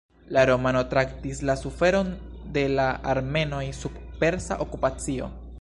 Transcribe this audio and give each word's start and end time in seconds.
La 0.35 0.43
romano 0.49 0.79
traktis 0.93 1.41
la 1.49 1.55
suferon 1.63 2.09
de 2.57 2.65
la 2.79 2.89
armenoj 3.15 3.63
sub 3.85 4.03
persa 4.25 4.63
okupacio. 4.67 5.33